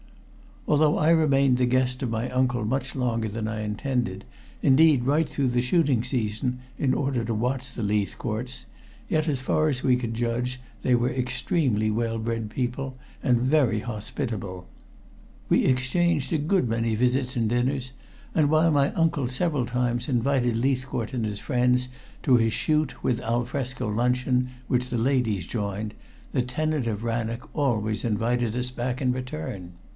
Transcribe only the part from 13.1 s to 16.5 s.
and very hospitable. We exchanged a